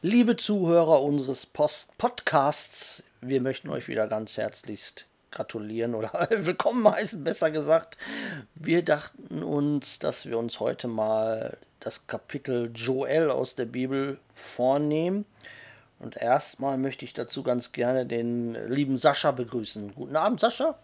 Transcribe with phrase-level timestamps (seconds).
[0.00, 7.24] Liebe Zuhörer unseres Post Podcasts, wir möchten euch wieder ganz herzlichst gratulieren oder willkommen heißen,
[7.24, 7.98] besser gesagt.
[8.54, 15.24] Wir dachten uns, dass wir uns heute mal das Kapitel Joel aus der Bibel vornehmen.
[15.98, 19.96] Und erstmal möchte ich dazu ganz gerne den lieben Sascha begrüßen.
[19.96, 20.78] Guten Abend, Sascha.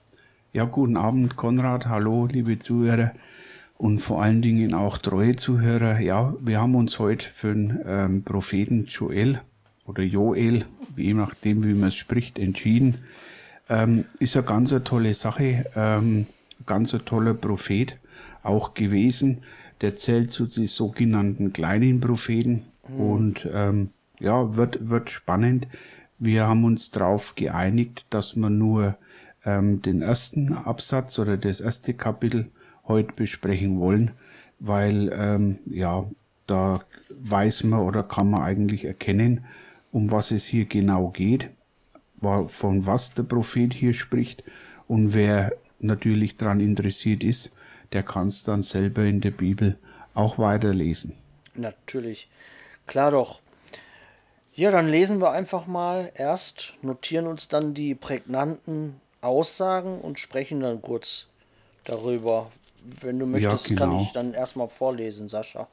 [0.52, 1.86] Ja, guten Abend, Konrad.
[1.86, 3.12] Hallo, liebe Zuhörer
[3.84, 6.00] und vor allen Dingen auch treue Zuhörer.
[6.00, 9.42] Ja, wir haben uns heute für den ähm, Propheten Joel
[9.84, 10.64] oder Joel,
[10.96, 12.94] je nachdem, wie man es spricht, entschieden.
[13.68, 16.26] Ähm, ist eine ganz eine tolle Sache, ähm,
[16.64, 17.98] ganz ein toller Prophet
[18.42, 19.42] auch gewesen.
[19.82, 23.00] Der zählt zu den sogenannten kleinen Propheten mhm.
[23.00, 25.66] und ähm, ja, wird, wird spannend.
[26.18, 28.96] Wir haben uns darauf geeinigt, dass man nur
[29.44, 32.50] ähm, den ersten Absatz oder das erste Kapitel
[32.86, 34.12] heute besprechen wollen,
[34.58, 36.06] weil ähm, ja,
[36.46, 39.44] da weiß man oder kann man eigentlich erkennen,
[39.92, 41.50] um was es hier genau geht,
[42.20, 44.42] von was der Prophet hier spricht
[44.88, 47.54] und wer natürlich daran interessiert ist,
[47.92, 49.78] der kann es dann selber in der Bibel
[50.14, 51.14] auch weiterlesen.
[51.54, 52.28] Natürlich,
[52.86, 53.40] klar doch.
[54.56, 60.60] Ja, dann lesen wir einfach mal erst, notieren uns dann die prägnanten Aussagen und sprechen
[60.60, 61.26] dann kurz
[61.84, 62.50] darüber,
[63.00, 63.96] wenn du möchtest, ja, genau.
[63.96, 65.68] kann ich dann erstmal vorlesen, Sascha.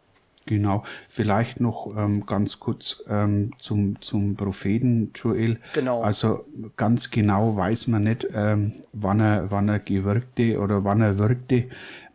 [0.48, 5.60] Genau, vielleicht noch ähm, ganz kurz ähm, zum, zum Propheten Joel.
[5.74, 6.02] Genau.
[6.02, 6.46] Also
[6.78, 11.66] ganz genau weiß man nicht, ähm, wann, er, wann er gewirkte oder wann er wirkte.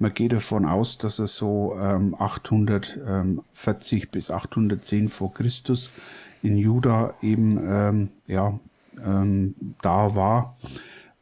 [0.01, 5.93] Man geht davon aus, dass er so ähm, 840 bis 810 vor Christus
[6.43, 8.59] in Juda eben ähm, ja,
[9.05, 10.57] ähm, da war.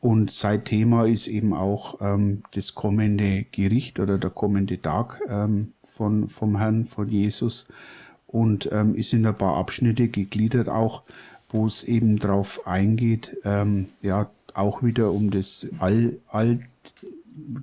[0.05, 5.73] Und sein Thema ist eben auch ähm, das kommende Gericht oder der kommende Tag ähm,
[5.81, 7.65] von, vom Herrn, von Jesus.
[8.27, 11.05] Und ähm, ist in ein paar Abschnitte gegliedert auch,
[11.49, 16.59] wo es eben drauf eingeht, ähm, ja, auch wieder um das all, all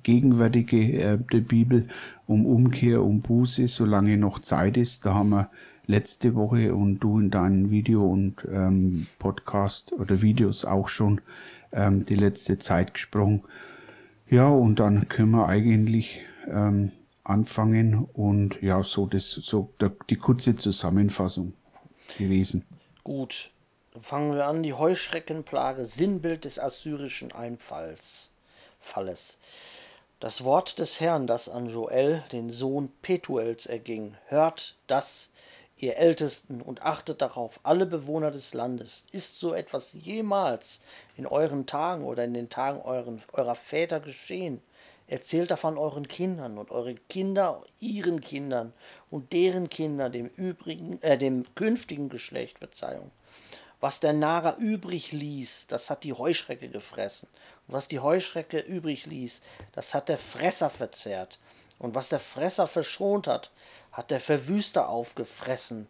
[0.02, 1.90] gegenwärtige äh, der Bibel,
[2.26, 5.06] um Umkehr, um Buße, solange noch Zeit ist.
[5.06, 5.52] Da haben wir
[5.86, 11.22] letzte Woche und du in deinem Video und ähm, Podcast oder Videos auch schon
[11.72, 13.44] ähm, die letzte Zeit gesprochen.
[14.30, 16.92] Ja, und dann können wir eigentlich ähm,
[17.24, 21.54] anfangen und ja, so das, so der, die kurze Zusammenfassung
[22.18, 22.66] gewesen.
[23.04, 23.52] Gut,
[23.94, 24.64] dann fangen wir an.
[24.64, 28.32] Die Heuschreckenplage, Sinnbild des assyrischen Einfalls.
[28.80, 29.38] Falles.
[30.20, 34.16] Das Wort des Herrn, das an Joel, den Sohn Petuels, erging.
[34.28, 35.30] Hört das,
[35.82, 39.06] ihr Ältesten, und achtet darauf, alle Bewohner des Landes.
[39.12, 40.82] Ist so etwas jemals
[41.18, 44.62] in euren Tagen oder in den Tagen euren, eurer Väter geschehen?
[45.08, 48.72] Erzählt davon euren Kindern und eure Kinder ihren Kindern
[49.10, 53.12] und deren Kinder dem übrigen, äh, dem künftigen Geschlecht, Verzeihung.
[53.82, 57.28] Was der Nager übrig ließ, das hat die Heuschrecke gefressen.
[57.68, 59.42] Und was die Heuschrecke übrig ließ,
[59.74, 61.40] das hat der Fresser verzehrt.
[61.80, 63.50] Und was der Fresser verschont hat,
[63.92, 65.88] hat der Verwüster aufgefressen.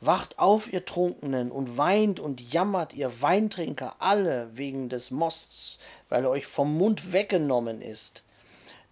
[0.00, 5.78] Wacht auf, ihr Trunkenen, und weint und jammert, ihr Weintrinker, alle wegen des Mosts,
[6.08, 8.24] weil er euch vom Mund weggenommen ist.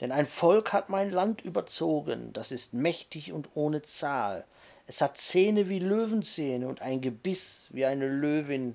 [0.00, 4.44] Denn ein Volk hat mein Land überzogen, das ist mächtig und ohne Zahl.
[4.86, 8.74] Es hat Zähne wie Löwenzähne und ein Gebiss wie eine Löwin.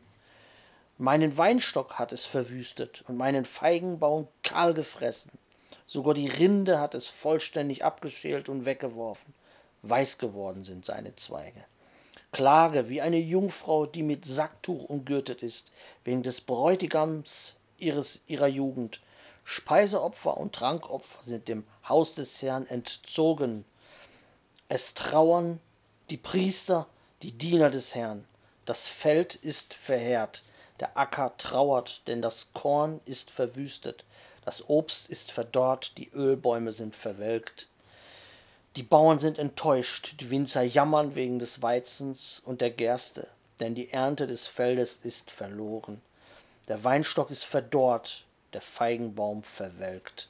[0.98, 5.32] Meinen Weinstock hat es verwüstet und meinen Feigenbaum kahl gefressen.
[5.94, 9.32] Sogar die Rinde hat es vollständig abgeschält und weggeworfen.
[9.84, 11.66] Weiß geworden sind seine Zweige.
[12.32, 15.72] Klage wie eine Jungfrau, die mit Sacktuch umgürtet ist,
[16.04, 19.02] wegen des Bräutigams ihres, ihrer Jugend.
[19.44, 23.64] Speiseopfer und Trankopfer sind dem Haus des Herrn entzogen.
[24.70, 25.60] Es trauern
[26.10, 26.88] die Priester,
[27.22, 28.26] die Diener des Herrn.
[28.66, 30.44] Das Feld ist verheert,
[30.80, 34.06] der Acker trauert, denn das Korn ist verwüstet.
[34.46, 37.70] Das Obst ist verdorrt, die Ölbäume sind verwelkt.
[38.76, 43.28] Die Bauern sind enttäuscht, die Winzer jammern wegen des Weizens und der Gerste,
[43.60, 46.02] denn die Ernte des Feldes ist verloren.
[46.68, 50.30] Der Weinstock ist verdorrt, der Feigenbaum verwelkt.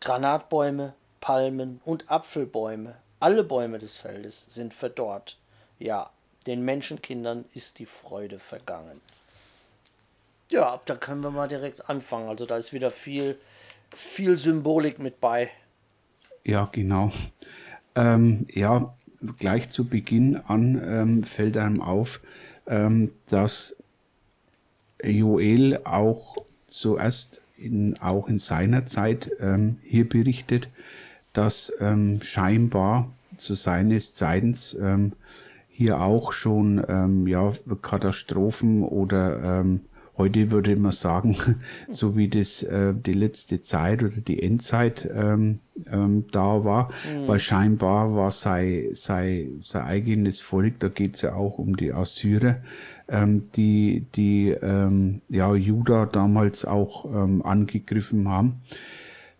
[0.00, 5.38] Granatbäume, Palmen und Apfelbäume, alle Bäume des Feldes sind verdorrt.
[5.78, 6.10] Ja,
[6.46, 9.00] den Menschenkindern ist die Freude vergangen.
[10.54, 12.28] Ja, da können wir mal direkt anfangen.
[12.28, 13.36] Also da ist wieder viel,
[13.96, 15.50] viel Symbolik mit bei.
[16.44, 17.10] Ja, genau.
[17.96, 18.94] Ähm, ja,
[19.40, 22.20] gleich zu Beginn an ähm, fällt einem auf,
[22.68, 23.76] ähm, dass
[25.02, 26.36] Joel auch
[26.68, 30.68] zuerst in, auch in seiner Zeit ähm, hier berichtet,
[31.32, 35.14] dass ähm, scheinbar zu seines Zeitens ähm,
[35.68, 37.52] hier auch schon ja,
[37.82, 39.64] Katastrophen oder
[40.16, 41.36] heute würde man sagen,
[41.88, 47.28] so wie das äh, die letzte Zeit oder die Endzeit ähm, ähm, da war, mhm.
[47.28, 52.56] weil scheinbar war sei, sei, sein eigenes Volk, da geht's ja auch um die Assyrer,
[53.08, 58.60] ähm, die, die ähm, ja, Juda damals auch ähm, angegriffen haben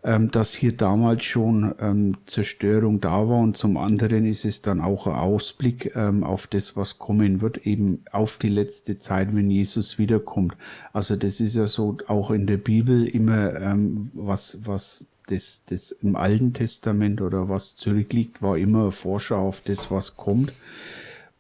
[0.05, 4.83] ähm, dass hier damals schon ähm, Zerstörung da war und zum anderen ist es dann
[4.83, 9.51] auch ein Ausblick ähm, auf das, was kommen wird, eben auf die letzte Zeit, wenn
[9.51, 10.57] Jesus wiederkommt.
[10.93, 15.93] Also das ist ja so auch in der Bibel immer ähm, was, was das, das
[15.93, 20.53] im Alten Testament oder was zurückliegt, war immer Vorschau auf das, was kommt.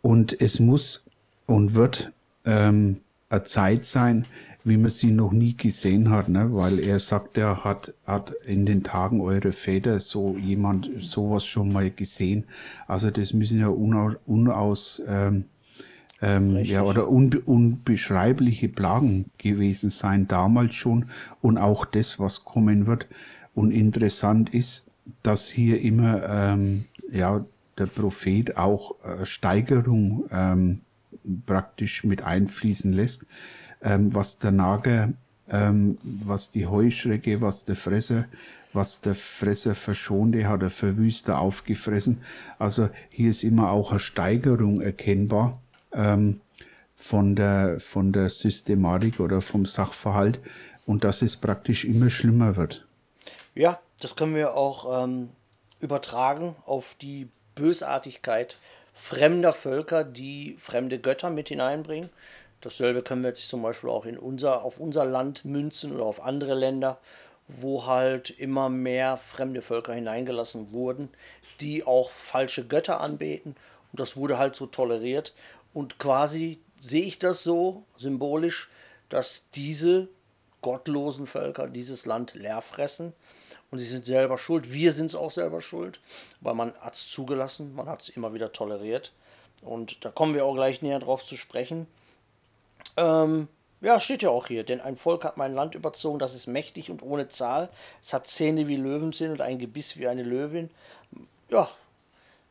[0.00, 1.04] Und es muss
[1.46, 2.12] und wird
[2.46, 4.24] ähm, eine Zeit sein,
[4.64, 6.48] wie man sie noch nie gesehen hat, ne?
[6.54, 11.70] weil er sagt, er hat, hat in den Tagen eure Väter so jemand sowas schon
[11.70, 12.44] mal gesehen.
[12.88, 15.44] Also das müssen ja unaus, unaus ähm,
[16.22, 21.10] ähm, ja, oder unbe unbeschreibliche Plagen gewesen sein damals schon
[21.42, 23.06] und auch das, was kommen wird.
[23.54, 24.90] Und interessant ist,
[25.22, 27.44] dass hier immer ähm, ja
[27.76, 30.80] der Prophet auch äh, Steigerung ähm,
[31.44, 33.26] praktisch mit einfließen lässt
[33.84, 35.12] ähm, was der Nager,
[35.50, 38.24] ähm, was die Heuschrecke, was der Fresser,
[38.72, 42.22] was der Fresser verschonte, hat der Verwüster aufgefressen.
[42.58, 45.60] Also hier ist immer auch eine Steigerung erkennbar
[45.92, 46.40] ähm,
[46.96, 50.40] von, der, von der Systematik oder vom Sachverhalt
[50.86, 52.84] und dass es praktisch immer schlimmer wird.
[53.54, 55.28] Ja, das können wir auch ähm,
[55.80, 58.58] übertragen auf die Bösartigkeit
[58.94, 62.10] fremder Völker, die fremde Götter mit hineinbringen.
[62.64, 66.24] Dasselbe können wir jetzt zum Beispiel auch in unser, auf unser Land münzen oder auf
[66.24, 66.98] andere Länder,
[67.46, 71.10] wo halt immer mehr fremde Völker hineingelassen wurden,
[71.60, 73.54] die auch falsche Götter anbeten.
[73.92, 75.34] Und das wurde halt so toleriert.
[75.74, 78.70] Und quasi sehe ich das so symbolisch,
[79.10, 80.08] dass diese
[80.62, 83.12] gottlosen Völker dieses Land leer fressen.
[83.70, 84.72] Und sie sind selber schuld.
[84.72, 86.00] Wir sind es auch selber schuld,
[86.40, 89.12] weil man hat es zugelassen, man hat es immer wieder toleriert.
[89.60, 91.86] Und da kommen wir auch gleich näher drauf zu sprechen.
[92.96, 93.48] Ähm,
[93.80, 96.90] ja, steht ja auch hier, denn ein Volk hat mein Land überzogen, das ist mächtig
[96.90, 97.68] und ohne Zahl.
[98.00, 100.70] Es hat Zähne wie Löwenzähne und ein Gebiss wie eine Löwin.
[101.50, 101.68] Ja,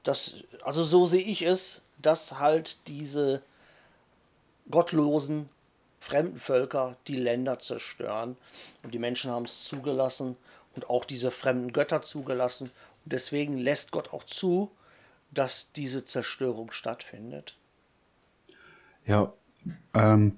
[0.04, 3.42] das, also so sehe ich es, dass halt diese
[4.70, 5.50] gottlosen
[6.00, 8.38] fremden Völker die Länder zerstören.
[8.84, 10.36] Und die Menschen haben es zugelassen
[10.76, 12.72] und auch diese fremden Götter zugelassen.
[13.06, 14.70] Und deswegen lässt Gott auch zu,
[15.32, 17.56] dass diese Zerstörung stattfindet.
[19.06, 19.34] Ja,
[19.94, 20.34] ähm,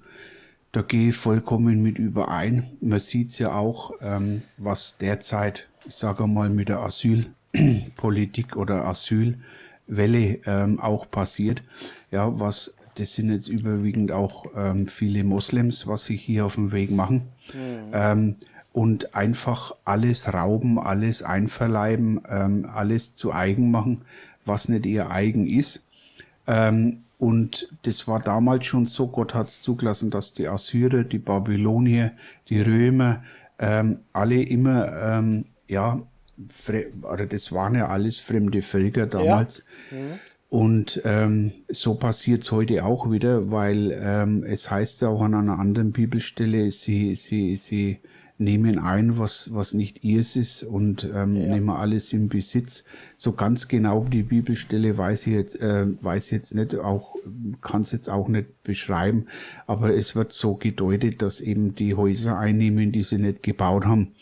[0.72, 2.64] da gehe ich vollkommen mit überein.
[2.80, 8.84] Man sieht es ja auch, ähm, was derzeit, ich sage mal, mit der Asylpolitik oder
[8.84, 11.62] Asylwelle ähm, auch passiert.
[12.10, 16.72] Ja, was das sind jetzt überwiegend auch ähm, viele Moslems, was sich hier auf dem
[16.72, 17.22] Weg machen.
[17.52, 17.90] Mhm.
[17.92, 18.36] Ähm,
[18.72, 24.02] und einfach alles rauben, alles einverleiben, ähm, alles zu eigen machen,
[24.44, 25.86] was nicht ihr eigen ist.
[26.46, 31.18] Ähm, und das war damals schon so, Gott hat es zugelassen, dass die Assyrer, die
[31.18, 32.12] Babylonier,
[32.48, 33.22] die Römer,
[33.58, 36.02] ähm, alle immer, ähm, ja,
[37.02, 39.64] oder das waren ja alles fremde Völker damals.
[39.90, 39.98] Ja.
[39.98, 40.18] Mhm.
[40.48, 45.34] Und ähm, so passiert es heute auch wieder, weil ähm, es heißt ja auch an
[45.34, 47.98] einer anderen Bibelstelle, sie, sie, sie
[48.38, 51.54] nehmen ein, was, was nicht ihrs ist und ähm, ja.
[51.54, 52.84] nehmen alles in Besitz.
[53.16, 57.16] So ganz genau die Bibelstelle weiß ich jetzt, äh, weiß jetzt nicht, auch
[57.62, 59.26] kann es jetzt auch nicht beschreiben,
[59.66, 64.12] aber es wird so gedeutet, dass eben die Häuser einnehmen, die sie nicht gebaut haben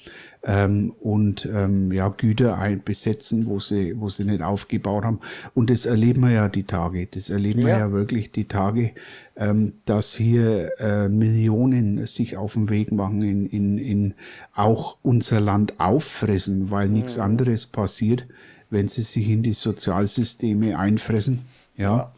[0.44, 5.20] ähm, und ähm, ja Güter ein besetzen, wo sie wo sie nicht aufgebaut haben.
[5.54, 7.06] Und das erleben wir ja die Tage.
[7.06, 7.66] Das erleben ja.
[7.66, 8.92] wir ja wirklich die Tage,
[9.36, 14.14] ähm, dass hier äh, Millionen sich auf den Weg machen in, in, in
[14.54, 16.94] auch unser Land auffressen, weil mhm.
[16.94, 18.26] nichts anderes passiert,
[18.70, 21.40] wenn sie sich in die Sozialsysteme einfressen.
[21.76, 21.96] ja.
[21.96, 22.12] ja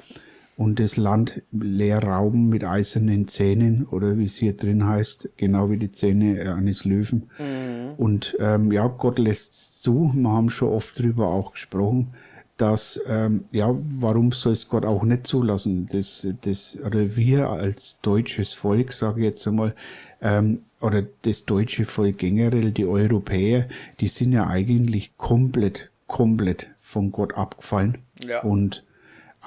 [0.56, 5.70] und das Land leer rauben mit eisernen Zähnen oder wie es hier drin heißt, genau
[5.70, 7.30] wie die Zähne eines Löwen.
[7.38, 7.94] Mhm.
[7.98, 10.10] Und ähm, ja, Gott lässt es zu.
[10.14, 12.14] Wir haben schon oft drüber auch gesprochen,
[12.56, 15.88] dass ähm, ja, warum soll es Gott auch nicht zulassen?
[15.92, 19.74] Das, das oder wir als deutsches Volk, sage ich jetzt einmal,
[20.22, 23.68] ähm, oder das deutsche Volk generell, die Europäer,
[24.00, 27.98] die sind ja eigentlich komplett, komplett von Gott abgefallen.
[28.26, 28.42] Ja.
[28.42, 28.85] Und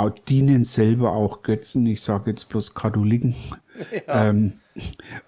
[0.08, 3.36] dienen selber auch Götzen, ich sage jetzt bloß Katholiken.
[4.08, 4.30] Ja.
[4.30, 4.60] Ähm,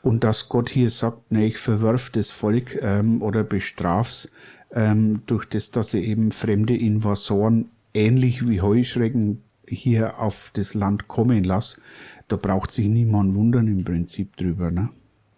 [0.01, 4.29] und dass Gott hier sagt, ne, ich verwirf das Volk ähm, oder bestraf's
[4.73, 11.07] ähm, durch das, dass sie eben fremde Invasoren ähnlich wie Heuschrecken hier auf das Land
[11.07, 11.81] kommen lasse,
[12.27, 14.71] da braucht sich niemand wundern im Prinzip drüber.
[14.71, 14.89] Ne?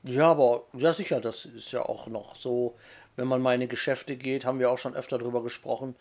[0.04, 2.76] Ja, aber ja sicher, das ist ja auch noch so,
[3.16, 5.96] wenn man mal in Geschäfte geht, haben wir auch schon öfter drüber gesprochen.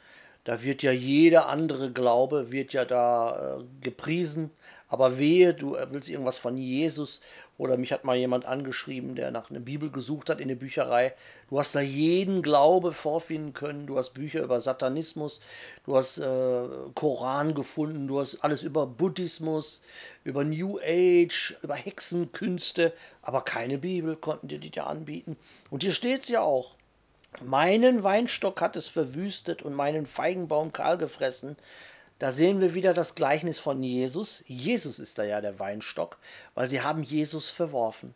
[0.45, 4.51] Da wird ja jeder andere Glaube, wird ja da äh, gepriesen.
[4.89, 7.23] Aber wehe, du willst irgendwas von Jesus
[7.59, 11.15] oder mich hat mal jemand angeschrieben, der nach einer Bibel gesucht hat in der Bücherei.
[11.49, 13.87] Du hast da jeden Glaube vorfinden können.
[13.87, 15.41] Du hast Bücher über Satanismus,
[15.87, 19.81] du hast äh, Koran gefunden, du hast alles über Buddhismus,
[20.25, 25.37] über New Age, über Hexenkünste, aber keine Bibel konnten dir die da anbieten.
[25.71, 26.75] Und hier steht es ja auch.
[27.41, 31.57] Meinen Weinstock hat es verwüstet und meinen Feigenbaum kahl gefressen.
[32.19, 34.43] Da sehen wir wieder das Gleichnis von Jesus.
[34.47, 36.19] Jesus ist da ja der Weinstock,
[36.55, 38.15] weil sie haben Jesus verworfen.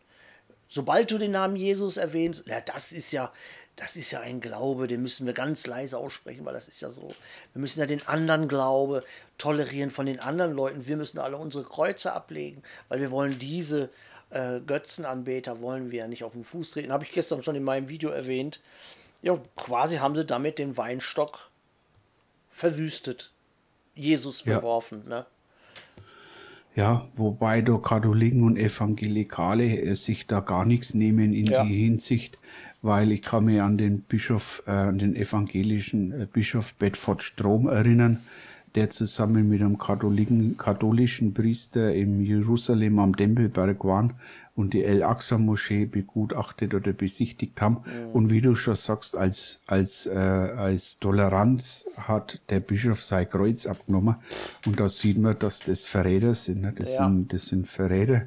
[0.69, 3.33] Sobald du den Namen Jesus erwähnst, ja, das ist ja,
[3.75, 6.91] das ist ja ein Glaube, den müssen wir ganz leise aussprechen, weil das ist ja
[6.91, 7.15] so.
[7.53, 9.03] Wir müssen ja den anderen Glaube
[9.39, 10.87] tolerieren von den anderen Leuten.
[10.87, 13.91] Wir müssen alle unsere Kreuze ablegen, weil wir wollen diese
[14.31, 16.93] äh, Götzenanbeter wollen wir ja nicht auf den Fuß treten.
[16.93, 18.61] Habe ich gestern schon in meinem Video erwähnt.
[19.27, 21.51] Ja, quasi haben sie damit den Weinstock
[22.49, 23.33] verwüstet.
[23.97, 25.03] Jesus verworfen.
[25.09, 25.09] Ja.
[25.09, 25.27] Ne?
[26.77, 31.65] Ja, wobei da Katholiken und Evangelikale äh, sich da gar nichts nehmen in ja.
[31.65, 32.39] die Hinsicht,
[32.83, 37.67] weil ich kann mich an den Bischof, äh, an den evangelischen äh, Bischof Bedford Strom
[37.67, 38.21] erinnern,
[38.77, 39.77] der zusammen mit einem
[40.57, 44.15] katholischen Priester im Jerusalem am Tempelberg waren
[44.57, 47.83] und die El-Aqsa-Moschee begutachtet oder besichtigt haben.
[47.85, 48.11] Mhm.
[48.13, 53.67] Und wie du schon sagst, als, als, äh, als Toleranz hat der Bischof sein Kreuz
[53.67, 54.17] abgenommen.
[54.65, 56.63] Und da sieht man, dass das Verräter sind.
[56.63, 56.73] Ne?
[56.75, 57.07] Das, ja.
[57.07, 58.23] sind das sind Verräter.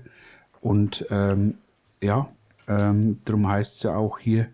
[0.61, 1.55] Und ähm,
[1.99, 2.29] ja,
[2.67, 4.47] ähm, darum heißt es ja auch hier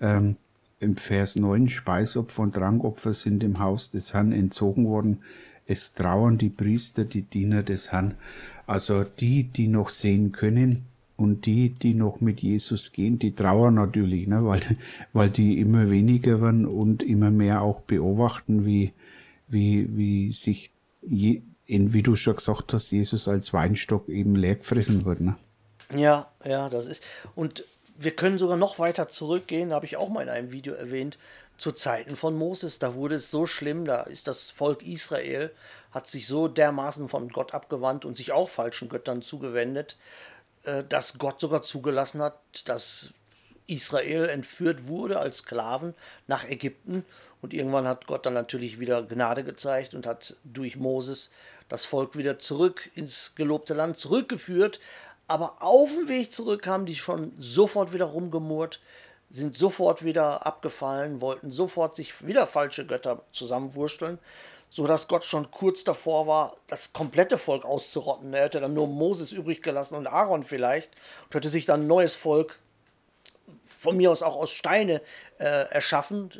[0.00, 0.36] ähm,
[0.80, 5.22] im Vers 9, Speisopfer und Trankopfer sind dem Haus des Herrn entzogen worden.
[5.66, 8.16] Es trauern die Priester, die Diener des Herrn.
[8.66, 10.86] Also die, die noch sehen können,
[11.16, 14.44] und die, die noch mit Jesus gehen, die trauern natürlich, ne?
[14.44, 14.62] weil,
[15.12, 18.92] weil die immer weniger werden und immer mehr auch beobachten, wie,
[19.48, 20.70] wie, wie sich,
[21.02, 25.20] je, wie du schon gesagt hast, Jesus als Weinstock eben leer gefressen wird.
[25.20, 25.36] Ne?
[25.94, 27.02] Ja, ja, das ist.
[27.34, 27.64] Und
[27.98, 31.18] wir können sogar noch weiter zurückgehen, habe ich auch mal in einem Video erwähnt,
[31.56, 32.78] zu Zeiten von Moses.
[32.78, 35.52] Da wurde es so schlimm, da ist das Volk Israel,
[35.90, 39.96] hat sich so dermaßen von Gott abgewandt und sich auch falschen Göttern zugewendet,
[40.88, 43.12] dass Gott sogar zugelassen hat, dass
[43.66, 45.94] Israel entführt wurde als Sklaven
[46.26, 47.04] nach Ägypten.
[47.40, 51.30] Und irgendwann hat Gott dann natürlich wieder Gnade gezeigt und hat durch Moses
[51.68, 54.78] das Volk wieder zurück ins gelobte Land zurückgeführt.
[55.26, 58.80] Aber auf dem Weg zurück haben die schon sofort wieder rumgemurrt,
[59.30, 64.18] sind sofort wieder abgefallen, wollten sofort sich wieder falsche Götter zusammenwursteln
[64.72, 68.32] so dass Gott schon kurz davor war, das komplette Volk auszurotten.
[68.32, 70.90] Er hätte dann nur Moses übrig gelassen und Aaron vielleicht
[71.26, 72.58] und hätte sich dann ein neues Volk
[73.66, 75.02] von mir aus auch aus Steine
[75.38, 76.30] äh, erschaffen.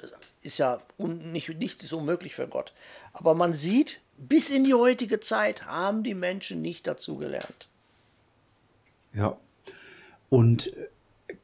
[0.41, 2.73] Ist ja nicht, nichts ist unmöglich für Gott.
[3.13, 7.69] Aber man sieht, bis in die heutige Zeit haben die Menschen nicht dazu gelernt.
[9.13, 9.37] Ja.
[10.31, 10.73] Und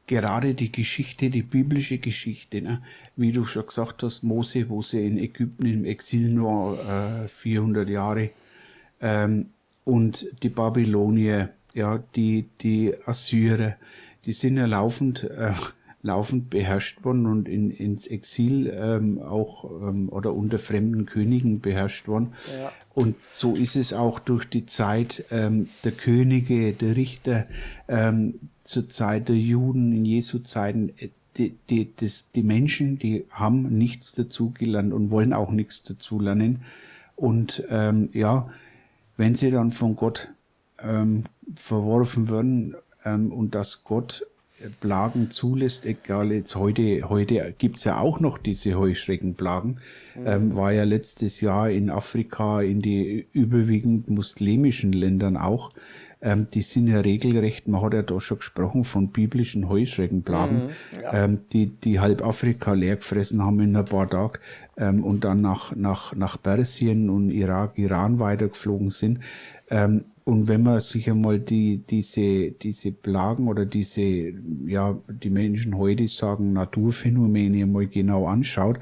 [0.09, 2.81] gerade die Geschichte, die biblische Geschichte, ne?
[3.15, 7.87] wie du schon gesagt hast, Mose, wo sie in Ägypten im Exil nur äh, 400
[7.87, 8.31] Jahre
[9.01, 9.51] ähm,
[9.85, 13.75] und die Babylonier, ja, die, die Assyrer,
[14.25, 15.53] die sind ja laufend, äh,
[16.01, 22.07] laufend beherrscht worden und in, ins Exil ähm, auch ähm, oder unter fremden Königen beherrscht
[22.07, 22.33] worden.
[22.59, 22.71] Ja.
[22.95, 27.45] Und so ist es auch durch die Zeit ähm, der Könige, der Richter,
[27.87, 28.39] ähm,
[28.69, 30.93] zur Zeit der Juden, in Jesu Zeiten.
[30.97, 36.61] Äh, die, die, das, die Menschen, die haben nichts dazugelernt und wollen auch nichts dazulernen.
[37.15, 38.49] Und ähm, ja,
[39.15, 40.29] wenn sie dann von Gott
[40.81, 41.23] ähm,
[41.55, 44.25] verworfen werden ähm, und dass Gott
[44.79, 49.79] Plagen zulässt, egal jetzt heute, heute gibt's ja auch noch diese Heuschreckenplagen,
[50.15, 50.27] mhm.
[50.27, 55.71] ähm, war ja letztes Jahr in Afrika, in die überwiegend muslimischen Ländern auch,
[56.21, 60.69] ähm, die sind ja regelrecht, man hat ja da schon gesprochen von biblischen Heuschreckenplagen, mhm,
[61.01, 61.25] ja.
[61.25, 64.39] ähm, die, die halb Afrika leer gefressen haben in ein paar Tagen
[64.77, 69.19] ähm, und dann nach, nach, nach Persien und Irak, Iran weitergeflogen sind.
[70.29, 74.31] Und wenn man sich einmal die, diese, diese Plagen oder diese,
[74.67, 78.77] ja, die Menschen heute sagen, Naturphänomene mal genau anschaut,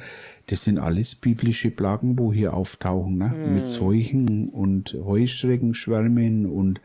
[0.47, 3.29] das sind alles biblische Plagen, wo hier auftauchen, ne?
[3.29, 3.55] Mm.
[3.55, 6.81] Mit Seuchen und Heuschreckenschwärmen und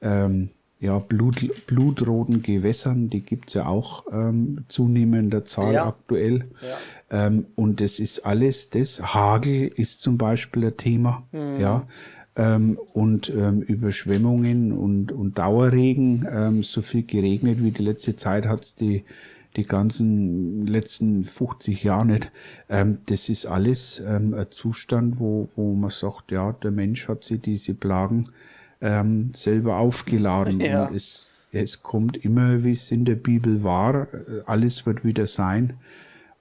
[0.00, 0.48] ähm,
[0.80, 5.86] ja, Blut, blutroten Gewässern, die gibt's ja auch ähm, zunehmender Zahl ja.
[5.88, 6.48] aktuell.
[7.10, 7.26] Ja.
[7.26, 11.60] Ähm, und das ist alles, das Hagel ist zum Beispiel ein Thema, mm.
[11.60, 11.86] ja
[12.36, 18.46] ähm, und ähm, Überschwemmungen und, und Dauerregen, ähm, so viel geregnet wie die letzte Zeit
[18.46, 19.04] hat's die,
[19.56, 22.30] die ganzen letzten 50 Jahre nicht.
[22.68, 27.24] Ähm, das ist alles ähm, ein Zustand, wo, wo man sagt, ja, der Mensch hat
[27.24, 28.28] sich diese Plagen
[28.82, 30.60] ähm, selber aufgeladen.
[30.66, 30.86] Ja.
[30.86, 34.08] Und es, es kommt immer, wie es in der Bibel war,
[34.44, 35.74] alles wird wieder sein.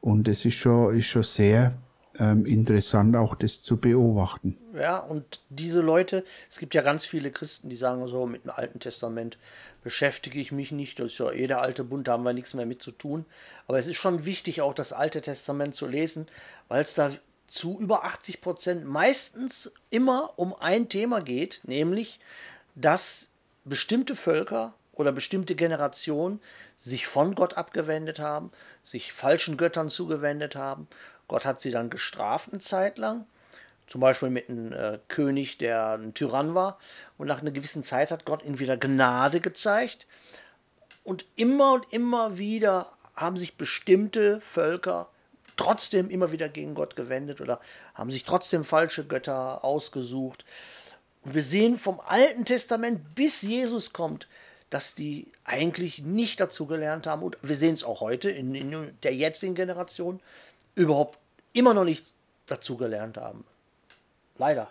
[0.02, 1.78] Und es ist schon, ist schon sehr
[2.20, 4.58] ähm, interessant, auch das zu beobachten.
[4.74, 8.52] Ja, und diese Leute, es gibt ja ganz viele Christen, die sagen so, mit dem
[8.52, 9.38] Alten Testament
[9.84, 12.54] beschäftige ich mich nicht, das ist ja eh der alte Bund, da haben wir nichts
[12.54, 13.26] mehr mit zu tun.
[13.68, 16.28] Aber es ist schon wichtig, auch das Alte Testament zu lesen,
[16.68, 17.12] weil es da
[17.48, 22.20] zu über 80 Prozent meistens immer um ein Thema geht, nämlich,
[22.74, 23.30] dass
[23.64, 26.40] bestimmte Völker oder bestimmte Generationen
[26.78, 28.52] sich von Gott abgewendet haben,
[28.84, 30.88] sich falschen Göttern zugewendet haben.
[31.28, 33.26] Gott hat sie dann gestraft eine Zeit lang,
[33.88, 36.80] zum Beispiel mit einem äh, König, der ein Tyrann war.
[37.18, 40.08] Und nach einer gewissen Zeit hat Gott ihnen wieder Gnade gezeigt.
[41.04, 45.10] Und immer und immer wieder haben sich bestimmte Völker
[45.58, 47.62] trotzdem immer wieder gegen Gott gewendet oder
[47.94, 50.46] haben sich trotzdem falsche Götter ausgesucht.
[51.24, 54.28] Und wir sehen vom Alten Testament bis Jesus kommt,
[54.70, 57.24] dass die eigentlich nicht dazu gelernt haben.
[57.24, 60.20] Und wir sehen es auch heute in, in der jetzigen Generation
[60.76, 61.18] überhaupt
[61.54, 62.14] immer noch nicht
[62.46, 63.44] dazu gelernt haben.
[64.38, 64.70] Leider.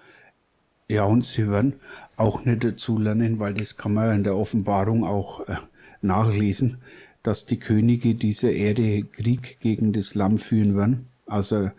[0.88, 1.80] Ja, und sie werden
[2.16, 5.56] auch nicht dazu lernen, weil das kann man in der Offenbarung auch äh,
[6.02, 6.78] nachlesen,
[7.22, 11.08] dass die Könige dieser Erde Krieg gegen das Lamm führen werden.
[11.26, 11.70] Also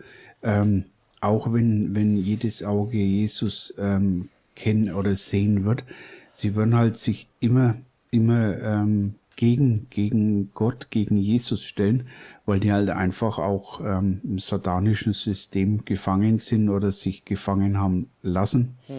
[0.42, 0.86] ähm,
[1.20, 5.84] auch wenn, wenn jedes Auge Jesus ähm, kennen oder sehen wird,
[6.30, 7.76] sie werden halt sich immer,
[8.10, 12.08] immer ähm, gegen, gegen Gott, gegen Jesus stellen,
[12.46, 18.08] weil die halt einfach auch ähm, im satanischen System gefangen sind oder sich gefangen haben
[18.22, 18.76] lassen.
[18.86, 18.96] Hm.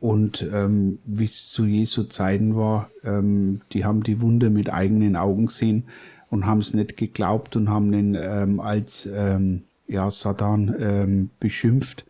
[0.00, 5.16] Und ähm, wie es zu Jesu Zeiten war, ähm, die haben die Wunder mit eigenen
[5.16, 5.84] Augen gesehen
[6.28, 12.04] und haben es nicht geglaubt und haben ihn ähm, als ähm, ja, Satan ähm, beschimpft.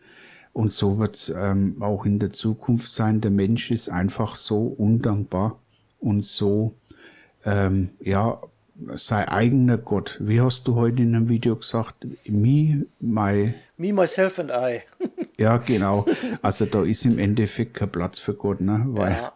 [0.52, 3.20] Und so wird es ähm, auch in der Zukunft sein.
[3.20, 5.58] Der Mensch ist einfach so undankbar
[6.00, 6.74] und so,
[7.44, 8.40] ähm, ja,
[8.94, 10.18] sei eigener Gott.
[10.20, 12.06] Wie hast du heute in einem Video gesagt?
[12.26, 13.54] Me, my.
[13.76, 14.82] Me, myself and I.
[15.38, 16.06] ja, genau.
[16.42, 18.82] Also da ist im Endeffekt kein Platz für Gott, ne?
[18.88, 19.32] Weil ja.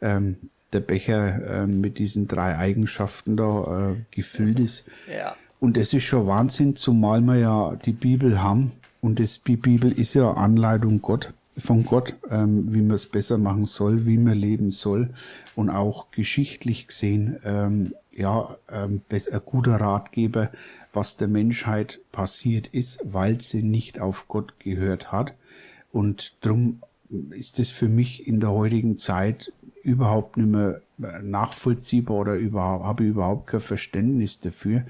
[0.00, 0.36] ähm,
[0.72, 4.86] der Becher äh, mit diesen drei Eigenschaften da äh, gefüllt ist.
[5.12, 5.36] Ja.
[5.58, 8.72] Und das ist schon Wahnsinn, zumal wir ja die Bibel haben.
[9.00, 13.38] Und das, die Bibel ist ja Anleitung Gott, von Gott, ähm, wie man es besser
[13.38, 15.10] machen soll, wie man leben soll.
[15.54, 20.50] Und auch geschichtlich gesehen ähm, ja, ähm, ein guter Ratgeber,
[20.92, 25.34] was der Menschheit passiert ist, weil sie nicht auf Gott gehört hat.
[25.92, 26.80] Und drum
[27.30, 29.52] ist es für mich in der heutigen Zeit
[29.86, 34.84] überhaupt nicht mehr nachvollziehbar oder überhaupt, habe überhaupt kein Verständnis dafür,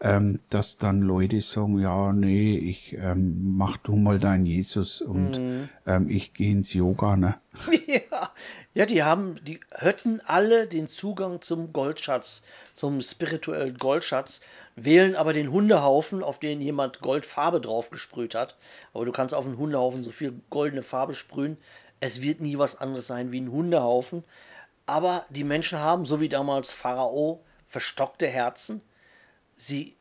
[0.00, 5.38] ähm, dass dann Leute sagen, ja, nee, ich ähm, mach du mal deinen Jesus und
[5.38, 5.68] mhm.
[5.86, 7.36] ähm, ich gehe ins Yoga, ne?
[7.86, 8.30] Ja.
[8.74, 14.40] ja, die haben, die hätten alle den Zugang zum Goldschatz, zum spirituellen Goldschatz,
[14.76, 18.56] wählen aber den Hundehaufen, auf den jemand Goldfarbe drauf gesprüht hat.
[18.94, 21.58] Aber du kannst auf einen Hundehaufen so viel goldene Farbe sprühen,
[22.00, 24.24] es wird nie was anderes sein wie ein Hundehaufen.
[24.86, 28.80] Aber die Menschen haben, so wie damals Pharao, verstockte Herzen.
[29.56, 29.96] Sie,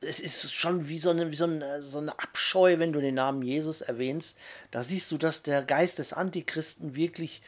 [0.00, 3.14] es ist schon wie so eine, wie so eine, so eine Abscheu, wenn du den
[3.14, 4.36] Namen Jesus erwähnst.
[4.72, 7.40] Da siehst du, dass der Geist des Antichristen wirklich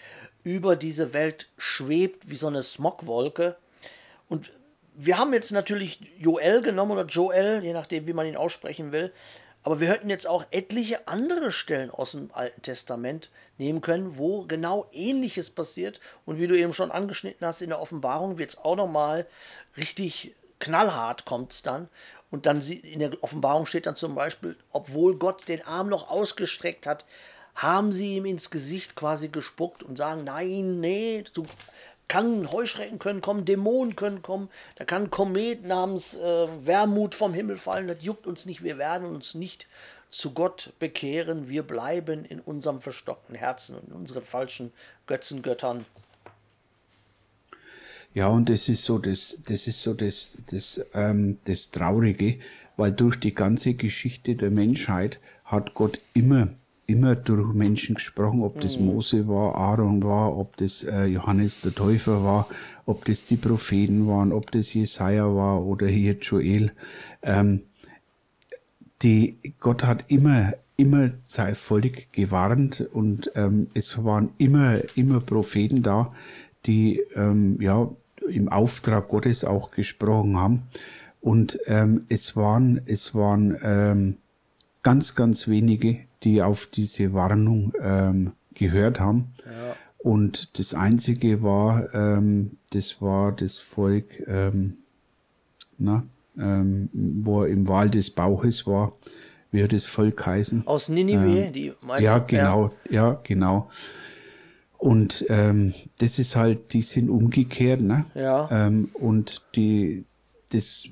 [0.45, 3.57] über diese Welt schwebt, wie so eine Smogwolke.
[4.29, 4.51] Und
[4.95, 9.13] wir haben jetzt natürlich Joel genommen oder Joel, je nachdem, wie man ihn aussprechen will.
[9.69, 13.29] Aber wir hätten jetzt auch etliche andere Stellen aus dem Alten Testament
[13.59, 16.01] nehmen können, wo genau Ähnliches passiert.
[16.25, 19.27] Und wie du eben schon angeschnitten hast, in der Offenbarung wird es auch nochmal
[19.77, 21.91] richtig knallhart kommt es dann.
[22.31, 26.87] Und dann in der Offenbarung steht dann zum Beispiel, obwohl Gott den Arm noch ausgestreckt
[26.87, 27.05] hat,
[27.55, 31.45] haben sie ihm ins Gesicht quasi gespuckt und sagen, nein, nee, du
[32.09, 37.35] kann Heuschrecken können kommen, Dämonen können kommen, da kann ein Komet namens äh, Wermut vom
[37.35, 39.69] Himmel fallen, das juckt uns nicht, wir werden uns nicht
[40.11, 44.73] zu Gott bekehren, wir bleiben in unserem verstockten Herzen und in unseren falschen
[45.07, 45.85] Götzengöttern.
[48.15, 52.41] Ja, und das ist so das, das ist so das, das, ähm, das Traurige,
[52.77, 56.49] weil durch die ganze Geschichte der Menschheit hat Gott immer
[56.89, 58.87] immer durch Menschen gesprochen, ob das mhm.
[58.87, 62.49] Mose war, Aaron war, ob das äh, Johannes der Täufer war,
[62.87, 66.73] ob das die Propheten waren, ob das Jesaja war oder hier Joel.
[67.23, 67.63] Ähm,
[69.03, 75.83] die, Gott hat immer immer sein Volk gewarnt und ähm, es waren immer, immer Propheten
[75.83, 76.15] da,
[76.67, 77.91] die ähm, ja
[78.29, 80.63] im Auftrag Gottes auch gesprochen haben.
[81.21, 84.17] Und ähm, es waren, es waren ähm,
[84.85, 89.33] ganz, ganz wenige, die auf diese Warnung ähm, gehört haben.
[89.47, 89.77] Ja.
[89.99, 94.79] Und das einzige war, ähm, das war das Volk, ähm,
[95.77, 96.05] na,
[96.39, 98.93] ähm, wo er im Wahl des Bauches war,
[99.51, 100.67] wie das Volk heißen?
[100.67, 103.71] Aus Ninive, ähm, die meinst Ja, genau, ja, ja genau.
[104.77, 108.05] Und ähm, das ist halt, die sind umgekehrt, ne?
[108.15, 108.49] Ja.
[108.53, 110.05] Ähm, und die,
[110.53, 110.89] das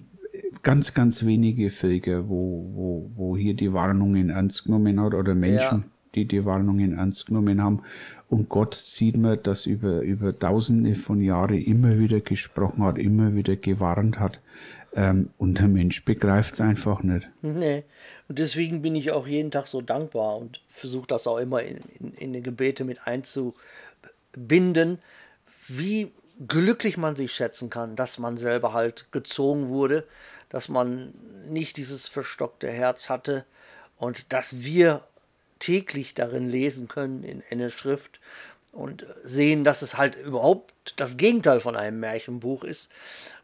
[0.66, 5.79] ganz, ganz wenige Völker, wo, wo, wo hier die Warnungen ernst genommen hat oder Menschen,
[5.79, 5.90] ja.
[6.16, 7.83] die die Warnungen ernst genommen haben.
[8.29, 13.37] Und Gott sieht man, dass über, über tausende von Jahren immer wieder gesprochen hat, immer
[13.37, 14.40] wieder gewarnt hat.
[14.92, 17.29] Ähm, und der Mensch begreift es einfach nicht.
[17.42, 17.85] Nee.
[18.26, 21.79] Und deswegen bin ich auch jeden Tag so dankbar und versuche das auch immer in,
[22.00, 24.98] in, in die Gebete mit einzubinden,
[25.68, 26.11] wie
[26.48, 30.05] glücklich man sich schätzen kann, dass man selber halt gezogen wurde,
[30.48, 31.14] dass man
[31.48, 33.44] nicht dieses verstockte Herz hatte
[33.96, 35.02] und dass wir
[35.59, 38.20] täglich darin lesen können in, in der Schrift
[38.72, 42.90] und sehen, dass es halt überhaupt das Gegenteil von einem Märchenbuch ist.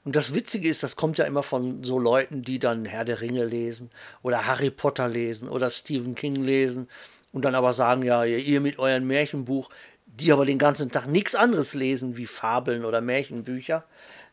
[0.05, 3.21] Und das Witzige ist, das kommt ja immer von so Leuten, die dann Herr der
[3.21, 3.91] Ringe lesen
[4.23, 6.89] oder Harry Potter lesen oder Stephen King lesen
[7.33, 9.71] und dann aber sagen, ja, ihr mit eurem Märchenbuch,
[10.07, 13.85] die aber den ganzen Tag nichts anderes lesen wie Fabeln oder Märchenbücher.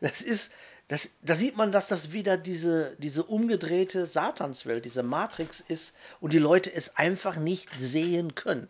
[0.01, 0.51] Das ist,
[0.89, 6.33] das, da sieht man, dass das wieder diese, diese umgedrehte Satanswelt, diese Matrix ist und
[6.33, 8.67] die Leute es einfach nicht sehen können.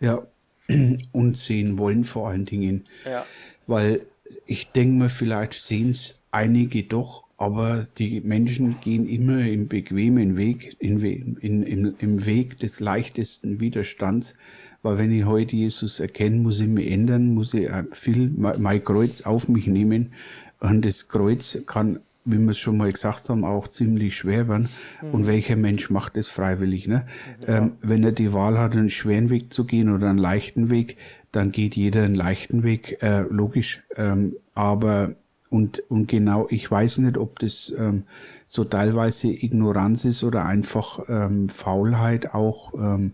[0.00, 0.26] Ja,
[1.12, 2.86] und sehen wollen vor allen Dingen.
[3.04, 3.26] Ja.
[3.66, 4.06] Weil
[4.46, 10.38] ich denke mir, vielleicht sehen es einige doch, aber die Menschen gehen immer im bequemen
[10.38, 14.36] Weg, in, in, in, im Weg des leichtesten Widerstands.
[14.82, 19.22] Weil wenn ich heute Jesus erkenne, muss ich mich ändern, muss ich viel mein Kreuz
[19.22, 20.12] auf mich nehmen.
[20.60, 24.68] Und das Kreuz kann, wie wir es schon mal gesagt haben, auch ziemlich schwer werden.
[25.02, 25.10] Mhm.
[25.10, 26.86] Und welcher Mensch macht das freiwillig?
[26.86, 27.06] Ne?
[27.46, 27.58] Ja.
[27.58, 30.96] Ähm, wenn er die Wahl hat, einen schweren Weg zu gehen oder einen leichten Weg,
[31.32, 33.82] dann geht jeder einen leichten Weg, äh, logisch.
[33.96, 35.14] Ähm, aber
[35.50, 38.04] und, und genau, ich weiß nicht, ob das ähm,
[38.46, 43.12] so teilweise Ignoranz ist oder einfach ähm, Faulheit auch, ähm,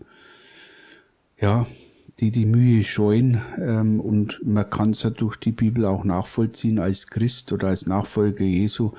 [1.39, 1.65] ja,
[2.19, 3.41] die die Mühe scheuen.
[3.59, 7.85] Ähm, und man kann es ja durch die Bibel auch nachvollziehen als Christ oder als
[7.85, 8.91] Nachfolger Jesu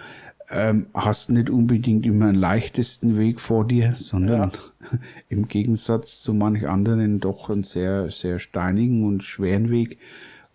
[0.51, 4.98] ähm, hast nicht unbedingt immer einen leichtesten Weg vor dir, sondern ja.
[5.29, 9.98] im Gegensatz zu manch anderen doch einen sehr, sehr steinigen und schweren Weg.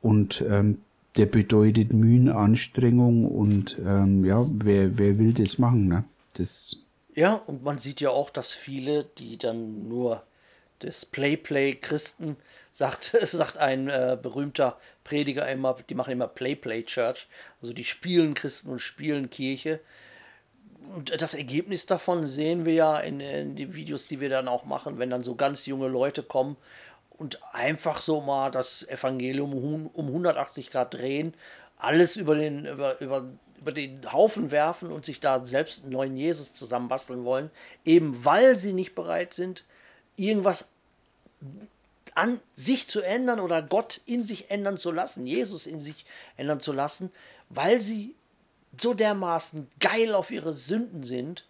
[0.01, 0.79] Und ähm,
[1.17, 5.87] der bedeutet Mühen, Anstrengung und ähm, ja, wer, wer will das machen?
[5.87, 6.03] Ne?
[6.33, 6.77] Das
[7.15, 10.23] ja, und man sieht ja auch, dass viele, die dann nur
[10.83, 12.37] das Play-Play-Christen,
[12.71, 17.27] sagt, sagt ein äh, berühmter Prediger immer, die machen immer Play-Play-Church,
[17.61, 19.79] also die spielen Christen und spielen Kirche.
[20.95, 24.65] Und das Ergebnis davon sehen wir ja in, in den Videos, die wir dann auch
[24.65, 26.57] machen, wenn dann so ganz junge Leute kommen
[27.09, 31.33] und einfach so mal das Evangelium um 180 Grad drehen,
[31.77, 36.17] alles über den, über, über, über den Haufen werfen und sich da selbst einen neuen
[36.17, 37.49] Jesus zusammenbasteln wollen,
[37.85, 39.63] eben weil sie nicht bereit sind,
[40.15, 40.69] irgendwas
[42.15, 46.05] an sich zu ändern oder Gott in sich ändern zu lassen, Jesus in sich
[46.37, 47.11] ändern zu lassen,
[47.49, 48.15] weil sie
[48.79, 51.45] so dermaßen geil auf ihre Sünden sind,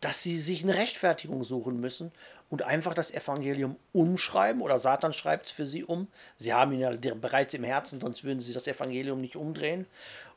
[0.00, 2.10] dass sie sich eine Rechtfertigung suchen müssen
[2.48, 6.08] und einfach das Evangelium umschreiben oder Satan schreibt es für sie um.
[6.36, 9.86] Sie haben ihn ja bereits im Herzen, sonst würden sie das Evangelium nicht umdrehen.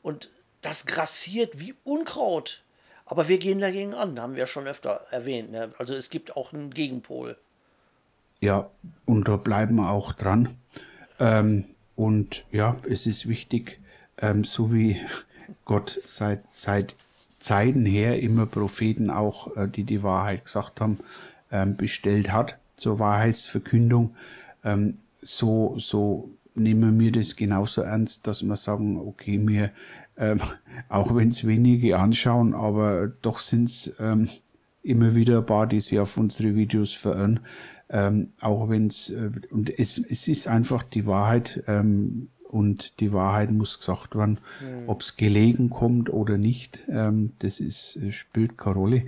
[0.01, 0.29] Und
[0.61, 2.61] das grassiert wie Unkraut.
[3.05, 5.51] Aber wir gehen dagegen an, haben wir schon öfter erwähnt.
[5.51, 5.73] Ne?
[5.77, 7.37] Also es gibt auch einen Gegenpol.
[8.43, 8.69] Ja,
[9.05, 10.49] und da bleiben wir auch dran.
[11.17, 11.63] Ähm,
[11.95, 13.79] und ja, es ist wichtig,
[14.17, 14.97] ähm, so wie
[15.65, 16.93] Gott seit, seit
[17.39, 20.99] Zeiten her immer Propheten auch, äh, die die Wahrheit gesagt haben,
[21.51, 24.13] ähm, bestellt hat zur Wahrheitsverkündung,
[24.65, 29.71] ähm, so, so nehmen wir das genauso ernst, dass wir sagen, okay, wir,
[30.17, 30.41] ähm,
[30.89, 34.27] auch wenn es wenige anschauen, aber doch sind es ähm,
[34.81, 37.39] immer wieder ein paar, die sich auf unsere Videos verirren,
[37.93, 43.11] ähm, auch wenn es, äh, und es, es ist einfach die Wahrheit, ähm, und die
[43.11, 44.87] Wahrheit muss gesagt werden, mhm.
[44.87, 49.03] ob es gelegen kommt oder nicht, ähm, das ist, äh, spielt keine Rolle.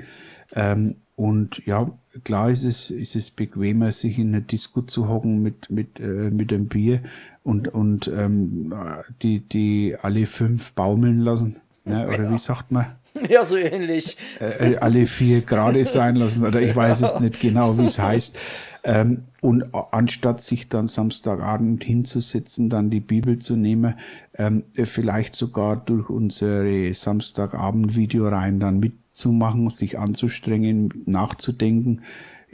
[0.54, 1.92] Ähm, und ja,
[2.24, 6.32] klar ist es, ist es bequemer, sich in eine Disco zu hocken mit, mit, äh,
[6.32, 7.04] mit einem Bier
[7.44, 8.74] und, und ähm,
[9.22, 11.58] die, die alle fünf baumeln lassen.
[11.86, 12.08] Ne?
[12.08, 12.32] Oder ja.
[12.32, 12.88] wie sagt man?
[13.30, 14.18] Ja, so ähnlich.
[14.40, 18.00] Äh, äh, alle vier gerade sein lassen, oder ich weiß jetzt nicht genau, wie es
[18.00, 18.38] heißt.
[18.84, 23.96] Ähm, und anstatt sich dann Samstagabend hinzusetzen, dann die Bibel zu nehmen,
[24.38, 32.02] ähm, vielleicht sogar durch unsere Samstagabend-Videoreihen dann mitzumachen, sich anzustrengen, nachzudenken,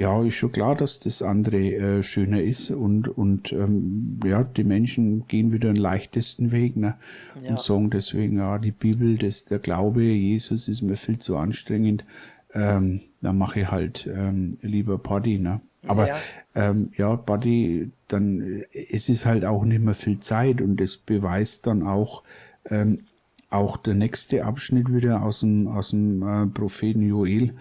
[0.01, 4.63] ja, ist schon klar, dass das andere äh, schöner ist und, und ähm, ja, die
[4.63, 6.95] Menschen gehen wieder den leichtesten Weg ne?
[7.43, 7.51] Ja.
[7.51, 12.03] und sagen deswegen, ja, die Bibel, das, der Glaube, Jesus ist mir viel zu anstrengend,
[12.55, 15.37] ähm, dann mache ich halt ähm, lieber Party.
[15.37, 15.61] Ne?
[15.85, 16.17] Aber ja,
[16.55, 21.67] ähm, ja Party, dann es ist halt auch nicht mehr viel Zeit und das beweist
[21.67, 22.23] dann auch,
[22.71, 23.01] ähm,
[23.51, 27.53] auch der nächste Abschnitt wieder aus dem, aus dem äh, Propheten Joel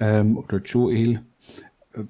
[0.00, 1.20] ähm, oder Joel,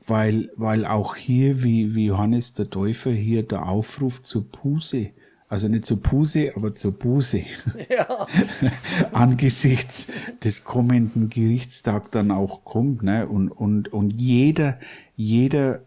[0.07, 5.11] weil, weil auch hier, wie, wie Johannes der Täufer hier der Aufruf zur Buße,
[5.49, 7.43] also nicht zur Buße, aber zur Buße,
[7.89, 8.27] ja.
[9.13, 10.09] angesichts
[10.43, 13.29] des kommenden Gerichtstag dann auch kommt, ne?
[13.29, 14.79] Und, und, und jeder,
[15.17, 15.83] jeder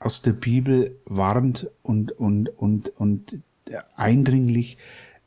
[0.00, 3.38] aus der Bibel warnt und, und, und, und
[3.96, 4.78] eindringlich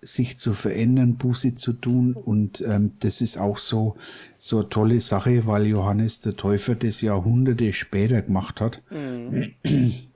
[0.02, 2.14] sich zu verändern, Buße zu tun.
[2.14, 3.96] Und ähm, das ist auch so,
[4.38, 8.82] so eine tolle Sache, weil Johannes der Täufer das Jahrhunderte später gemacht hat.
[8.90, 9.54] Mhm.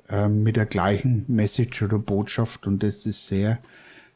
[0.07, 2.67] Ähm, mit der gleichen Message oder Botschaft.
[2.67, 3.57] Und das ist sehr,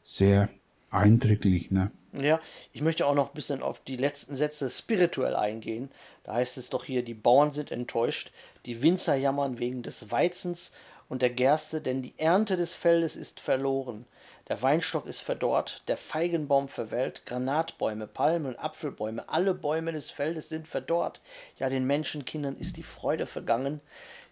[0.04, 0.48] sehr
[0.90, 1.72] eindrücklich.
[1.72, 1.90] Ne?
[2.12, 2.40] Ja,
[2.72, 5.90] ich möchte auch noch ein bisschen auf die letzten Sätze spirituell eingehen.
[6.24, 8.32] Da heißt es doch hier, die Bauern sind enttäuscht,
[8.66, 10.72] die Winzer jammern wegen des Weizens
[11.08, 14.06] und der Gerste, denn die Ernte des Feldes ist verloren.
[14.50, 20.66] Der Weinstock ist verdorrt, der Feigenbaum verwelkt, Granatbäume, Palmen, Apfelbäume, alle Bäume des Feldes sind
[20.66, 21.20] verdorrt.
[21.60, 23.80] Ja, den Menschenkindern ist die Freude vergangen.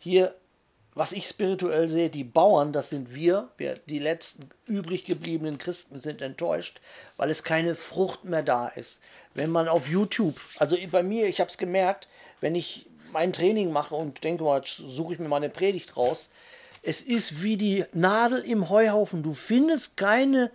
[0.00, 0.34] Hier,
[0.92, 6.00] was ich spirituell sehe, die Bauern, das sind wir, wir die letzten übrig gebliebenen Christen
[6.00, 6.80] sind enttäuscht,
[7.16, 9.00] weil es keine Frucht mehr da ist.
[9.34, 12.08] Wenn man auf YouTube, also bei mir, ich habe es gemerkt,
[12.40, 16.30] wenn ich mein Training mache und denke mal, suche ich mir mal eine Predigt raus,
[16.88, 19.22] es ist wie die Nadel im Heuhaufen.
[19.22, 20.50] Du findest keine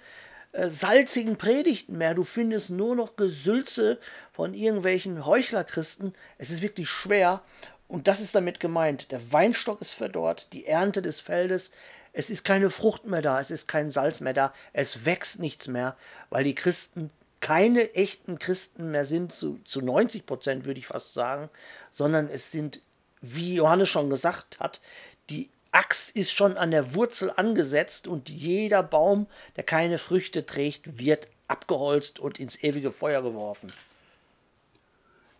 [0.52, 2.15] äh, salzigen Predigten mehr.
[2.15, 4.00] Du findest nur noch Gesülze
[4.32, 6.15] von irgendwelchen Heuchlerchristen.
[6.39, 7.43] Es ist wirklich schwer.
[7.88, 9.12] Und das ist damit gemeint.
[9.12, 11.69] Der Weinstock ist verdorrt, die Ernte des Feldes.
[12.13, 15.67] Es ist keine Frucht mehr da, es ist kein Salz mehr da, es wächst nichts
[15.67, 15.96] mehr,
[16.32, 21.13] weil die Christen keine echten Christen mehr sind, zu, zu 90 Prozent würde ich fast
[21.13, 21.50] sagen,
[21.91, 22.82] sondern es sind,
[23.22, 24.82] wie Johannes schon gesagt hat,
[25.30, 31.00] die Axt ist schon an der Wurzel angesetzt und jeder Baum, der keine Früchte trägt,
[31.00, 33.74] wird abgeholzt und ins ewige Feuer geworfen.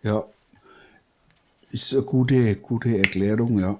[0.02, 0.26] Ja,
[1.72, 3.80] ist eine gute, gute Erklärung, ja.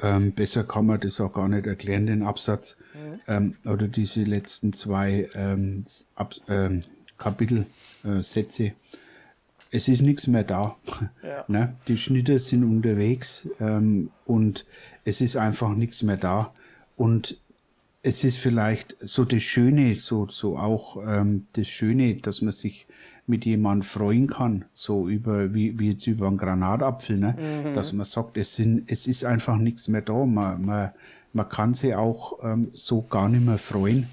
[0.00, 2.76] Ähm, besser kann man das auch gar nicht erklären, den Absatz.
[2.92, 3.18] Mhm.
[3.28, 5.84] Ähm, oder diese letzten zwei ähm,
[6.16, 6.82] Ab ähm,
[7.16, 7.66] Kapitel,
[8.04, 8.72] äh, Sätze
[9.74, 10.76] es ist nichts mehr da.
[11.22, 11.44] Ja.
[11.48, 11.74] Ne?
[11.88, 14.64] Die Schnitte sind unterwegs ähm, und
[15.04, 16.52] es ist einfach nichts mehr da.
[16.96, 17.38] Und
[18.02, 22.86] es ist vielleicht so das Schöne, so, so auch ähm, das Schöne, dass man sich
[23.26, 27.36] mit jemandem freuen kann, so über, wie, wie jetzt über einen Granatapfel, ne?
[27.38, 27.74] Mhm.
[27.74, 30.26] dass man sagt, es, sind, es ist einfach nichts mehr da.
[30.26, 30.90] Man, man,
[31.32, 34.08] man kann sich auch ähm, so gar nicht mehr freuen.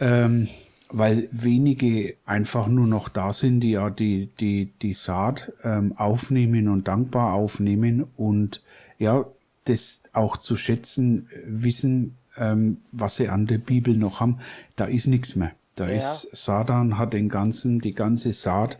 [0.00, 0.48] Ähm,
[0.90, 6.68] weil wenige einfach nur noch da sind, die ja die, die, die Saat ähm, aufnehmen
[6.68, 8.62] und dankbar aufnehmen und
[8.98, 9.26] ja,
[9.68, 14.38] das auch zu schätzen, wissen, ähm, was sie an der Bibel noch haben,
[14.76, 15.52] da ist nichts mehr.
[15.76, 15.96] Da ja.
[15.96, 18.78] ist Satan hat den ganzen, die ganze Saat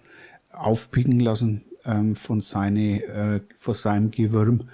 [0.53, 4.69] aufpicken lassen ähm, von seine, äh, von seinem Gewürm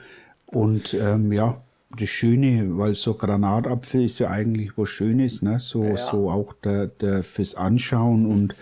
[0.47, 1.61] und ähm, ja,
[1.99, 5.59] das Schöne, weil so Granatapfel ist ja eigentlich was Schönes, ne?
[5.59, 5.97] So, ja.
[5.97, 8.55] so auch der, der fürs Anschauen und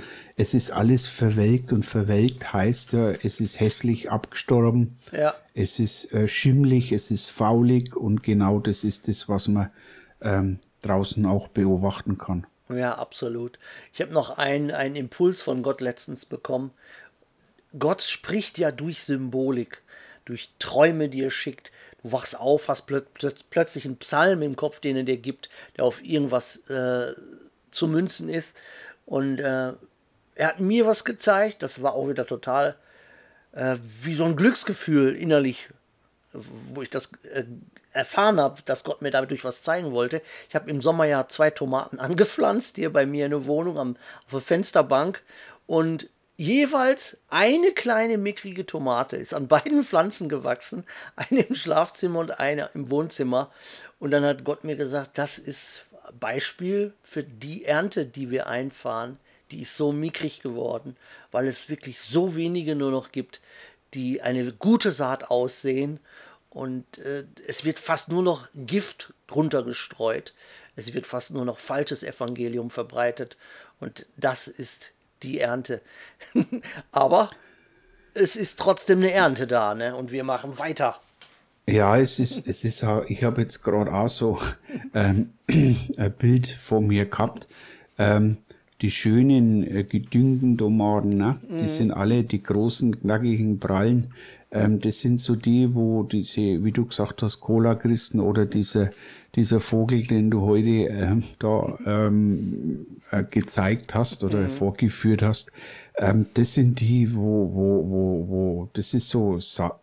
[0.43, 4.99] es ist alles verwelkt und verwelkt heißt ja, es ist hässlich abgestorben.
[5.13, 5.37] Ja.
[5.55, 9.71] Es ist äh, schimmlig, es ist faulig und genau das ist das, was man
[10.21, 12.45] ähm, draußen auch beobachten kann.
[12.69, 13.61] Ja, absolut.
[13.93, 16.73] Ich habe noch einen, einen Impuls von Gott letztens bekommen.
[17.79, 19.83] Gott spricht ja durch Symbolik,
[20.25, 21.71] durch Träume, die er schickt,
[22.03, 23.01] du wachst auf, hast plö
[23.51, 27.13] plötzlich einen Psalm im Kopf, den er dir gibt, der auf irgendwas äh,
[27.71, 28.55] zu münzen ist.
[29.07, 29.75] Und äh,
[30.35, 32.77] er hat mir was gezeigt, das war auch wieder total
[33.53, 35.69] äh, wie so ein Glücksgefühl innerlich,
[36.33, 37.45] wo ich das äh,
[37.93, 40.23] erfahren habe, dass Gott mir dadurch was zeigen wollte.
[40.49, 43.97] Ich habe im Sommer ja zwei Tomaten angepflanzt, hier bei mir in der Wohnung am,
[44.25, 45.23] auf der Fensterbank.
[45.67, 50.85] Und jeweils eine kleine mickrige Tomate ist an beiden Pflanzen gewachsen,
[51.17, 53.51] eine im Schlafzimmer und eine im Wohnzimmer.
[53.99, 55.85] Und dann hat Gott mir gesagt, das ist
[56.19, 59.19] Beispiel für die Ernte, die wir einfahren,
[59.53, 60.97] die ist so mickrig geworden,
[61.31, 63.41] weil es wirklich so wenige nur noch gibt,
[63.95, 66.01] die eine gute Saat aussehen
[66.51, 70.35] und äh, es wird fast nur noch Gift runtergestreut.
[70.77, 73.37] Es wird fast nur noch falsches Evangelium verbreitet
[73.81, 75.81] und das ist die Ernte.
[76.93, 77.31] Aber
[78.15, 79.95] es ist trotzdem eine Ernte da, ne?
[79.95, 81.01] Und wir machen weiter.
[81.67, 84.39] Ja, es ist, es ist, ich habe jetzt gerade auch so
[84.95, 87.47] ähm, ein Bild vor mir gehabt.
[87.99, 88.39] Ähm,
[88.83, 91.37] die schönen äh, gedüngten Tomaten, ne?
[91.49, 91.69] die mhm.
[91.69, 94.09] sind alle die großen, knackigen, prallen.
[94.51, 98.91] Ähm, das sind so die, wo diese, wie du gesagt hast, Cola-Christen oder dieser,
[99.37, 104.51] dieser Vogel, den du heute äh, da ähm, äh, gezeigt hast oder mhm.
[104.51, 105.53] vorgeführt hast,
[105.97, 109.79] ähm, das sind die, wo, wo, wo, wo, das ist so, Sa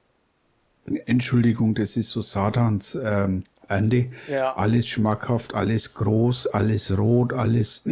[1.05, 4.07] Entschuldigung, das ist so Satans ähm, Ende.
[4.29, 4.55] Ja.
[4.55, 7.83] Alles schmackhaft, alles groß, alles rot, alles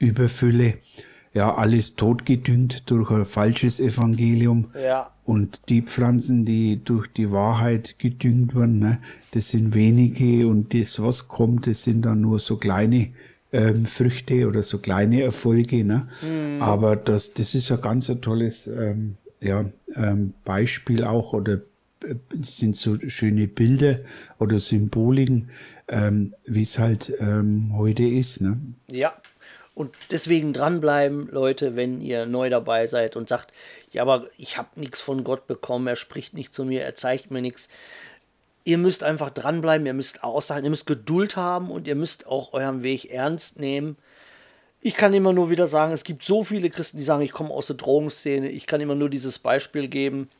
[0.00, 0.74] Überfülle,
[1.32, 4.72] ja, alles totgedüngt durch ein falsches Evangelium.
[4.74, 5.12] Ja.
[5.24, 8.98] Und die Pflanzen, die durch die Wahrheit gedüngt werden, ne,
[9.30, 13.10] das sind wenige und das, was kommt, das sind dann nur so kleine
[13.52, 15.84] ähm, Früchte oder so kleine Erfolge.
[15.84, 16.08] Ne?
[16.22, 16.60] Mhm.
[16.60, 21.60] Aber das, das ist ein ganz ein tolles ähm, ja, ähm, Beispiel auch oder
[22.04, 24.00] äh, sind so schöne Bilder
[24.40, 25.50] oder Symboliken,
[25.88, 28.40] ähm, wie es halt ähm, heute ist.
[28.40, 28.58] Ne?
[28.90, 29.14] Ja,
[29.74, 33.52] und deswegen dranbleiben, Leute, wenn ihr neu dabei seid und sagt,
[33.92, 37.30] ja, aber ich habe nichts von Gott bekommen, er spricht nicht zu mir, er zeigt
[37.30, 37.68] mir nichts.
[38.64, 42.52] Ihr müsst einfach dranbleiben, ihr müsst aussagen, ihr müsst Geduld haben und ihr müsst auch
[42.52, 43.96] euren Weg ernst nehmen.
[44.82, 47.50] Ich kann immer nur wieder sagen, es gibt so viele Christen, die sagen, ich komme
[47.50, 48.50] aus der Drogenszene.
[48.50, 50.30] Ich kann immer nur dieses Beispiel geben.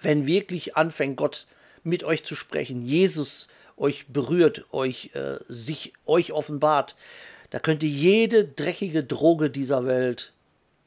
[0.00, 1.46] Wenn wirklich anfängt, Gott
[1.82, 6.96] mit euch zu sprechen, Jesus euch berührt, euch äh, sich euch offenbart,
[7.50, 10.32] da könnt ihr jede dreckige Droge dieser Welt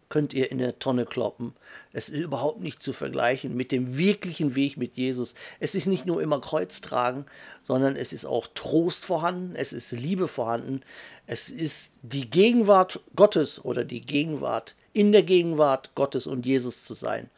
[0.10, 1.54] könnt ihr in eine Tonne kloppen.
[1.94, 5.36] Es ist überhaupt nicht zu vergleichen mit dem wirklichen Weg mit Jesus.
[5.60, 7.26] Es ist nicht nur immer Kreuz tragen,
[7.64, 10.82] sondern es ist auch Trost vorhanden, es ist Liebe vorhanden,
[11.28, 16.96] es ist die Gegenwart Gottes oder die Gegenwart in der Gegenwart Gottes und Jesus zu
[16.96, 17.30] sein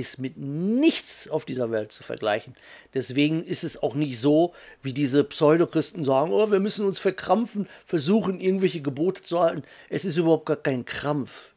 [0.00, 2.56] ist mit nichts auf dieser Welt zu vergleichen.
[2.94, 7.68] Deswegen ist es auch nicht so, wie diese Pseudochristen sagen, oh, wir müssen uns verkrampfen,
[7.84, 9.62] versuchen, irgendwelche Gebote zu halten.
[9.88, 11.52] Es ist überhaupt gar kein Krampf.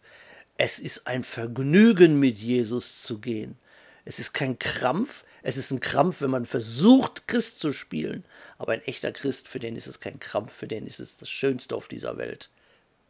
[0.58, 3.58] Es ist ein Vergnügen, mit Jesus zu gehen.
[4.06, 8.23] Es ist kein Krampf, es ist ein Krampf, wenn man versucht, Christ zu spielen.
[8.58, 11.29] Aber ein echter Christ, für den ist es kein Krampf, für den ist es das
[11.29, 12.49] Schönste auf dieser Welt.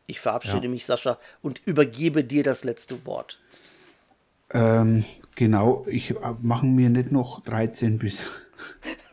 [0.08, 0.70] Ich verabschiede ja.
[0.70, 3.40] mich, Sascha, und übergebe dir das letzte Wort.
[4.54, 5.04] Ähm,
[5.36, 8.24] genau, ich äh, mache mir nicht noch 13 bis.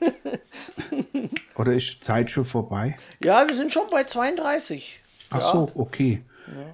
[1.56, 2.96] Oder ist Zeit schon vorbei?
[3.22, 5.00] Ja, wir sind schon bei 32.
[5.30, 5.52] Ach ja.
[5.52, 6.22] so, okay.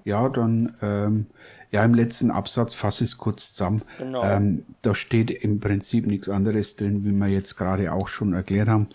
[0.05, 1.27] Ja, ja dann, ähm,
[1.71, 3.83] ja, im letzten Absatz fasse ich es kurz zusammen.
[3.99, 4.23] Genau.
[4.25, 8.69] Ähm, da steht im Prinzip nichts anderes drin, wie wir jetzt gerade auch schon erklärt
[8.69, 8.89] haben.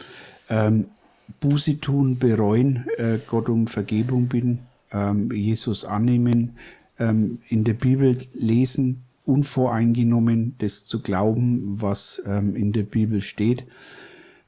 [0.50, 0.90] Ähm,
[1.40, 4.60] Buße tun, bereuen, äh, Gott um Vergebung bitten,
[4.92, 6.58] ähm, Jesus annehmen,
[7.00, 13.66] ähm, in der Bibel lesen, unvoreingenommen das zu glauben, was ähm, in der Bibel steht.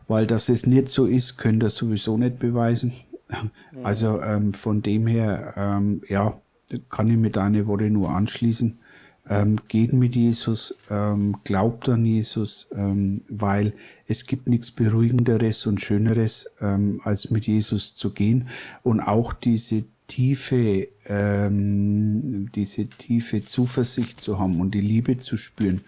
[0.08, 2.94] Weil dass es nicht so ist, könnt ihr sowieso nicht beweisen.
[3.84, 6.40] Also ähm, von dem her, ähm, ja,
[6.90, 8.78] kann ich mit deinen Worte nur anschließen.
[9.30, 13.74] Ähm, geht mit Jesus, ähm, glaubt an Jesus, ähm, weil
[14.06, 18.50] es gibt nichts Beruhigenderes und Schöneres, ähm, als mit Jesus zu gehen.
[18.84, 25.82] Und auch diese tiefe, ähm, diese tiefe Zuversicht zu haben und die Liebe zu spüren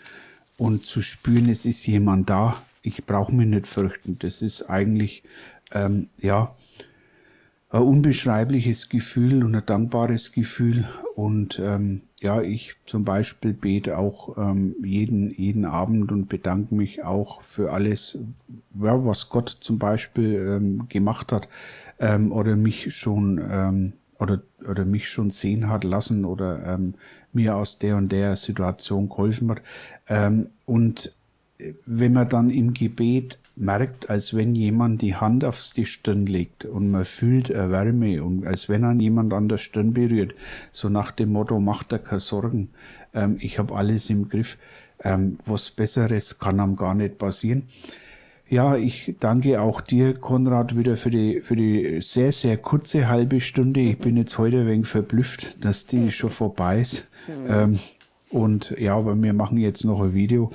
[0.57, 4.17] und zu spüren, es ist jemand da, ich brauche mich nicht fürchten.
[4.17, 5.21] Das ist eigentlich,
[5.71, 6.55] ähm, ja,
[7.69, 10.87] ein unbeschreibliches Gefühl und ein dankbares Gefühl.
[11.15, 17.03] Und ähm, ja, ich zum Beispiel bete auch ähm, jeden, jeden Abend und bedanke mich
[17.03, 18.17] auch für alles,
[18.71, 21.47] was Gott zum Beispiel ähm, gemacht hat
[21.99, 26.95] ähm, oder mich schon ähm, oder, oder mich schon sehen hat lassen oder ähm,
[27.33, 29.61] mir aus der und der Situation geholfen hat.
[30.07, 31.15] Ähm, und
[31.57, 36.25] äh, wenn man dann im Gebet merkt, als wenn jemand die Hand auf die Stirn
[36.25, 40.35] legt und man fühlt eine Wärme und als wenn an jemand an der Stirn berührt,
[40.71, 42.69] so nach dem Motto, macht er keine Sorgen,
[43.13, 44.57] ähm, ich habe alles im Griff,
[45.03, 47.63] ähm, was Besseres kann einem gar nicht passieren.
[48.47, 53.41] Ja, ich danke auch dir, Konrad, wieder für die, für die sehr, sehr kurze halbe
[53.41, 53.79] Stunde.
[53.79, 57.09] Ich bin jetzt heute ein wenig verblüfft, dass die schon vorbei ist.
[57.49, 57.79] Ähm,
[58.29, 60.51] und ja, aber wir machen jetzt noch ein Video.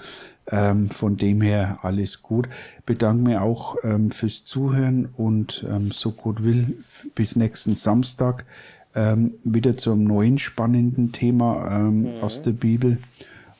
[0.53, 2.49] Ähm, von dem her alles gut.
[2.86, 6.78] Bedanke mich auch ähm, fürs Zuhören und ähm, so gut will
[7.14, 8.47] bis nächsten Samstag.
[8.95, 12.22] ähm, wieder zum neuen spannenden Thema ähm, mhm.
[12.22, 12.99] aus der Bibel.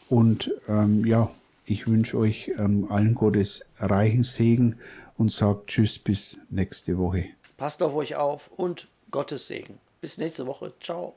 [0.09, 0.51] Und
[1.05, 1.31] ja,
[1.71, 4.77] ich wünsche euch ähm, allen Gottes reichen Segen
[5.17, 7.27] und sage Tschüss bis nächste Woche.
[7.57, 9.79] Passt auf euch auf und Gottes Segen.
[10.01, 10.73] Bis nächste Woche.
[10.81, 11.15] Ciao.